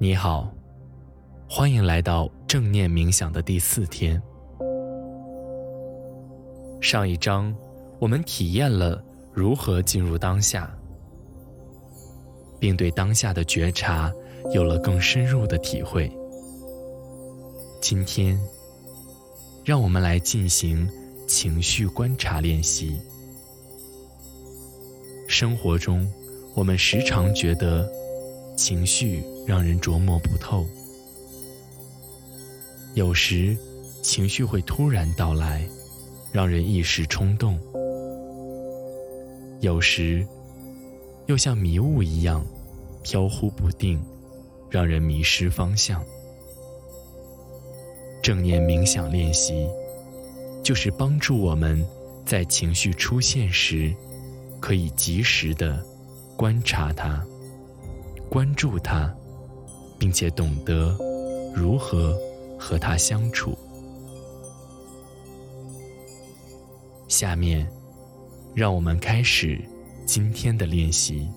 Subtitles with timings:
[0.00, 0.48] 你好，
[1.50, 4.22] 欢迎来到正念冥想的第四天。
[6.80, 7.52] 上一章
[7.98, 9.02] 我们体验了
[9.32, 10.72] 如何进入当下，
[12.60, 14.12] 并对当下的觉察
[14.52, 16.08] 有了更深入的体会。
[17.80, 18.38] 今天，
[19.64, 20.88] 让我们来进行
[21.26, 23.00] 情绪观察练习。
[25.26, 26.08] 生活中，
[26.54, 27.98] 我们时常觉得。
[28.56, 30.66] 情绪让人琢磨不透，
[32.92, 33.56] 有时
[34.02, 35.66] 情绪会突然到来，
[36.30, 37.56] 让人一时冲动；
[39.62, 40.28] 有时
[41.24, 42.44] 又像迷雾一样
[43.02, 43.98] 飘忽不定，
[44.68, 46.04] 让人迷失方向。
[48.22, 49.66] 正念冥想练习
[50.62, 51.82] 就是帮助我们
[52.26, 53.94] 在情绪出现时，
[54.60, 55.82] 可以及时的
[56.36, 57.24] 观察它。
[58.28, 59.10] 关注它，
[59.98, 60.96] 并且懂得
[61.54, 62.16] 如何
[62.58, 63.56] 和它相处。
[67.08, 67.66] 下面，
[68.54, 69.60] 让我们开始
[70.06, 71.28] 今天的练习。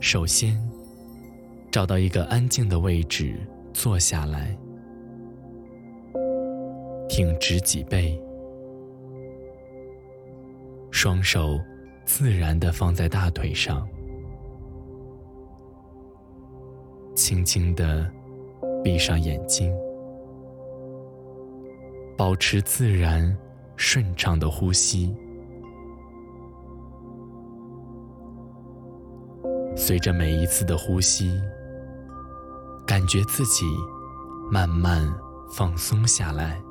[0.00, 0.56] 首先，
[1.70, 3.36] 找到一个安静的位置
[3.72, 4.56] 坐下来，
[7.08, 8.20] 挺直脊背，
[10.90, 11.58] 双手。
[12.04, 13.86] 自然的放在大腿上，
[17.14, 18.10] 轻轻的
[18.82, 19.74] 闭上眼睛，
[22.16, 23.36] 保持自然
[23.76, 25.14] 顺畅的呼吸。
[29.76, 31.40] 随着每一次的呼吸，
[32.86, 33.64] 感觉自己
[34.50, 35.12] 慢慢
[35.50, 36.62] 放松下来。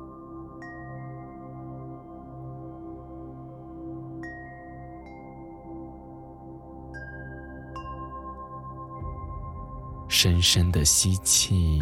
[10.24, 11.78] 深深的吸气，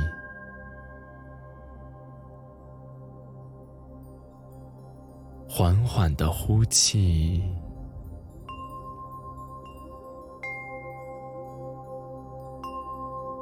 [5.48, 7.40] 缓缓的呼气，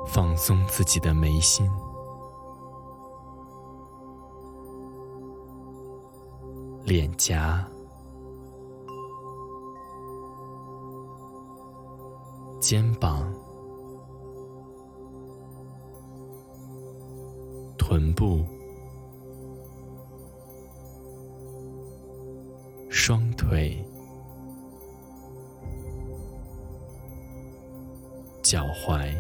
[0.07, 1.67] 放松自己的眉心、
[6.85, 7.67] 脸颊、
[12.61, 13.33] 肩膀。
[18.21, 18.45] 步、
[22.91, 23.83] 双腿、
[28.43, 29.17] 脚踝，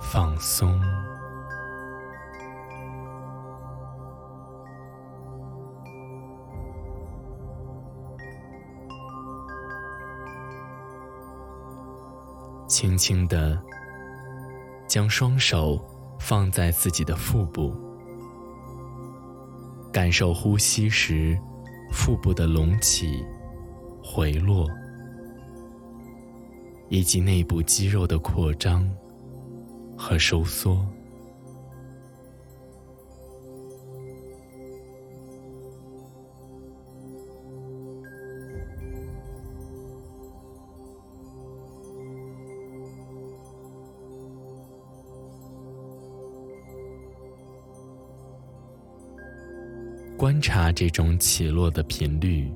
[0.00, 0.99] 放松。
[12.80, 13.60] 轻轻地
[14.88, 15.78] 将双手
[16.18, 17.74] 放在自己的腹部，
[19.92, 21.38] 感受呼吸时
[21.92, 23.22] 腹部的隆起、
[24.02, 24.66] 回落，
[26.88, 28.90] 以及内部肌肉的扩张
[29.94, 30.82] 和收缩。
[50.20, 52.52] 观察这种起落的频率，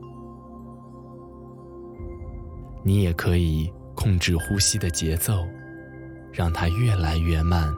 [2.82, 5.32] 你也可以控制呼吸的节奏，
[6.30, 7.74] 让它越来越慢，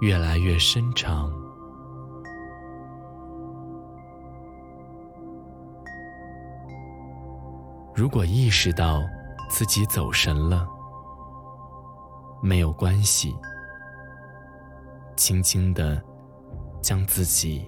[0.00, 1.32] 越来越深长。
[7.94, 9.00] 如果意识到
[9.48, 10.66] 自己走神了，
[12.42, 13.32] 没有关系，
[15.14, 16.02] 轻轻的
[16.82, 17.64] 将自己。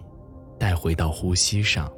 [0.61, 1.91] 带回到呼吸上，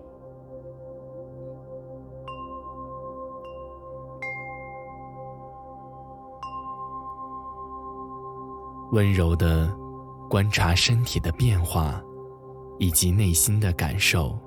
[8.93, 9.69] 温柔的
[10.31, 12.01] 观察身体的变化，
[12.79, 14.39] 以及内心的感受。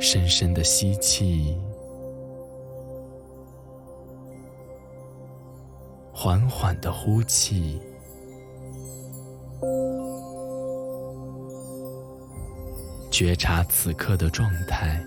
[0.00, 1.56] 深深的吸气，
[6.12, 7.80] 缓缓的呼气，
[13.10, 15.00] 觉察此刻的状态，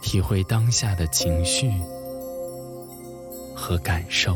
[0.00, 1.70] 体会当下的情绪
[3.54, 4.34] 和感受。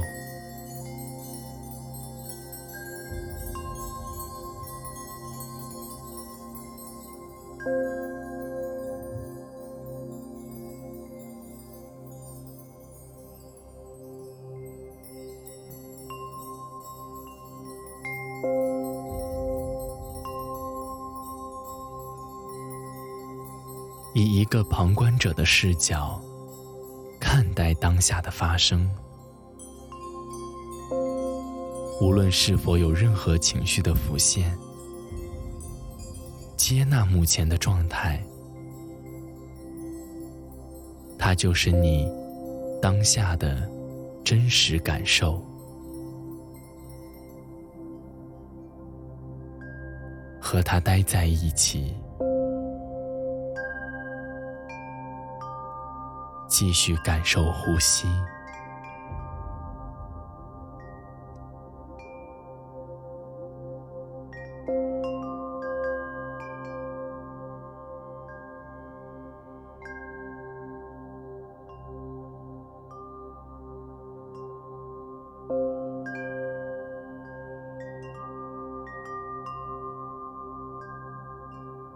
[24.18, 26.18] 以一个旁观者的视角
[27.20, 28.90] 看待当下的发生，
[32.00, 34.56] 无论是否有任何情绪的浮现，
[36.56, 38.24] 接纳目前的状态，
[41.18, 42.10] 它就是你
[42.80, 43.70] 当下的
[44.24, 45.44] 真实感受。
[50.40, 51.94] 和他待在一起，
[56.58, 58.08] 继续感受呼吸。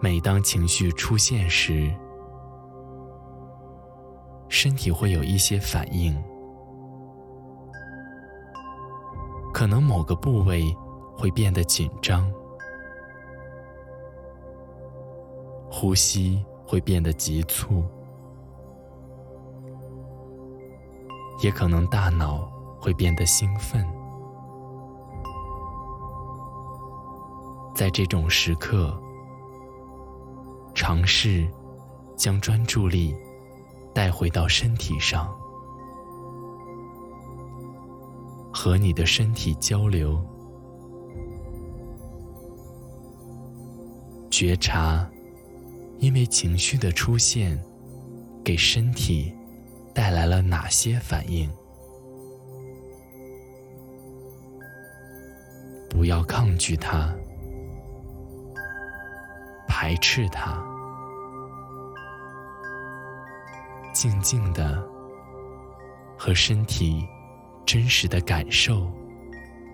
[0.00, 1.90] 每当情绪出现时，
[4.62, 6.14] 身体会有一些反应，
[9.54, 10.76] 可能某个部位
[11.16, 12.30] 会变得紧张，
[15.70, 17.82] 呼吸会变得急促，
[21.42, 22.40] 也可能大脑
[22.78, 23.82] 会变得兴奋。
[27.74, 28.94] 在这种时刻。
[30.72, 31.46] 尝试
[32.16, 33.14] 将专注力
[34.00, 35.28] 带回到身体上，
[38.50, 40.18] 和你的身体交流，
[44.30, 45.06] 觉察
[45.98, 47.62] 因为情绪的出现
[48.42, 49.36] 给身体
[49.92, 51.46] 带来了哪些反应。
[55.90, 57.14] 不要抗拒它，
[59.68, 60.69] 排斥它。
[64.00, 64.82] 静静的
[66.16, 67.06] 和身体
[67.66, 68.90] 真实的感受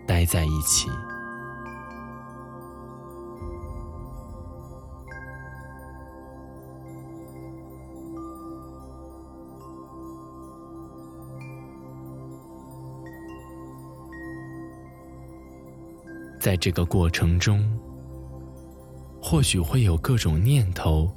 [0.04, 0.88] 待在一起，
[16.40, 17.64] 在这个过程中，
[19.22, 21.08] 或许会有各种念头、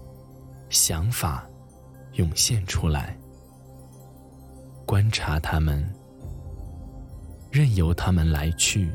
[0.69, 1.48] 想法。
[2.19, 3.17] 涌现出来，
[4.85, 5.81] 观察他们，
[7.49, 8.91] 任由他们来去，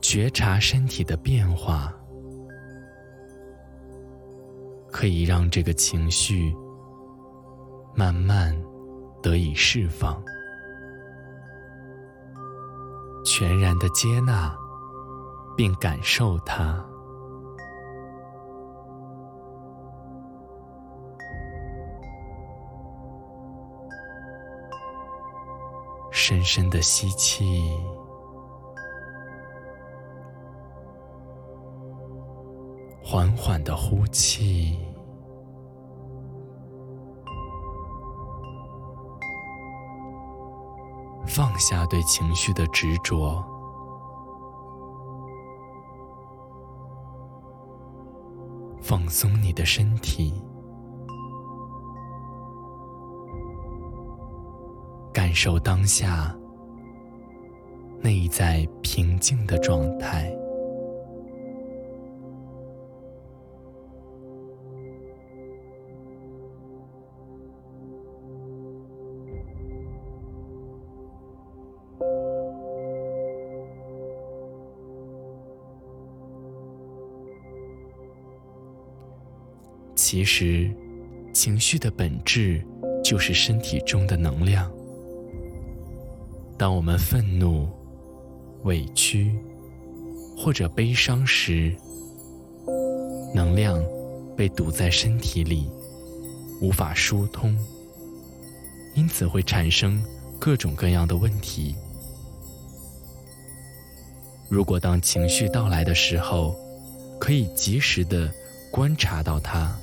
[0.00, 1.94] 觉察身体的变化，
[4.90, 6.56] 可以让这个情绪
[7.94, 8.58] 慢慢
[9.22, 10.24] 得以释放，
[13.26, 14.56] 全然的接纳。
[15.58, 16.80] 并感受它，
[26.12, 27.76] 深深的吸气，
[33.02, 34.78] 缓缓的呼气，
[41.26, 43.44] 放下对情绪的执着。
[49.08, 50.34] 放松你的身体，
[55.14, 56.36] 感受当下
[58.02, 60.30] 内在平静的状态。
[79.98, 80.70] 其实，
[81.34, 82.64] 情绪的本质
[83.02, 84.70] 就是身体中的能量。
[86.56, 87.68] 当我们愤怒、
[88.62, 89.36] 委屈
[90.36, 91.74] 或者悲伤时，
[93.34, 93.84] 能量
[94.36, 95.68] 被堵在身体里，
[96.60, 97.58] 无法疏通，
[98.94, 100.00] 因此会产生
[100.38, 101.74] 各种各样的问题。
[104.48, 106.54] 如果当情绪到来的时候，
[107.18, 108.32] 可以及时的
[108.70, 109.76] 观察到它，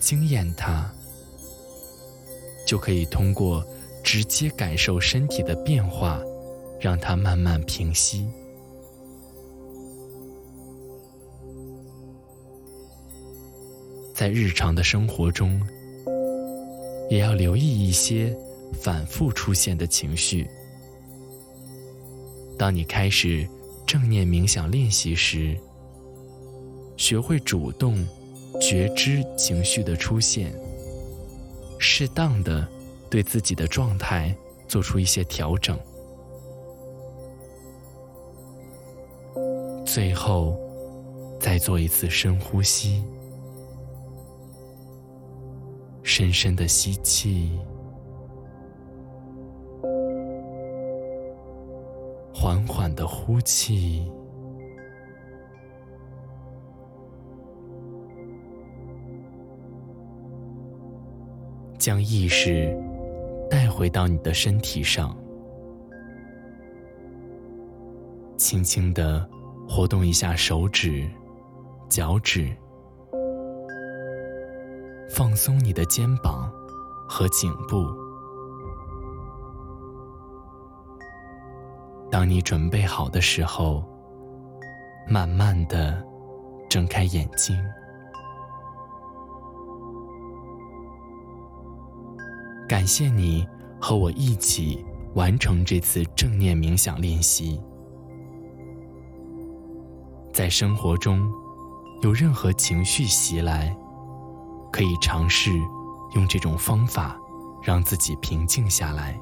[0.00, 0.90] 经验它，
[2.66, 3.64] 就可以通过
[4.02, 6.20] 直接感受身体的变化，
[6.80, 8.26] 让它慢慢平息。
[14.14, 15.60] 在日常的生活中，
[17.08, 18.36] 也要留意一些
[18.72, 20.48] 反复出现的情绪。
[22.58, 23.48] 当你开始
[23.86, 25.56] 正念冥想练习时，
[26.98, 28.06] 学会主动
[28.60, 30.52] 觉知情绪的出现，
[31.78, 32.68] 适当的
[33.08, 34.36] 对自己的状态
[34.68, 35.78] 做出一些调整，
[39.84, 40.56] 最后
[41.40, 43.02] 再做一次深呼吸。
[46.02, 47.58] 深深的吸气，
[52.34, 54.10] 缓缓的呼气，
[61.80, 62.76] 将意识
[63.50, 65.16] 带回到你的身体上，
[68.36, 69.26] 轻轻的
[69.66, 71.10] 活动一下手指、
[71.88, 72.54] 脚趾。
[75.08, 76.52] 放松你的肩膀
[77.08, 77.86] 和颈部。
[82.10, 83.82] 当你准备好的时候，
[85.08, 86.04] 慢慢的
[86.68, 87.56] 睁开眼睛。
[92.70, 93.44] 感谢你
[93.80, 94.86] 和我一起
[95.16, 97.60] 完成这次正念冥想练习。
[100.32, 101.28] 在生活中，
[102.00, 103.76] 有任何情绪袭来。
[104.70, 105.50] 可以尝试
[106.14, 107.18] 用这种方法，
[107.60, 109.20] 让自己平静下来。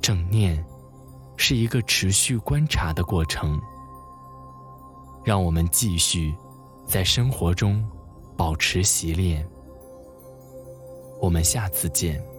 [0.00, 0.64] 正念
[1.36, 3.60] 是一个持续观察的过程，
[5.24, 6.32] 让我们继续
[6.86, 7.84] 在生活中
[8.36, 9.44] 保持习练。
[11.24, 12.33] 我们下次见。